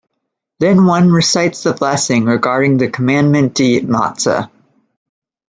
Then 0.57 0.87
one 0.87 1.11
recites 1.11 1.61
the 1.61 1.73
blessing 1.75 2.23
regarding 2.25 2.77
the 2.79 2.89
commandment 2.89 3.55
to 3.57 3.63
eat 3.63 3.85
Matzah. 3.87 4.49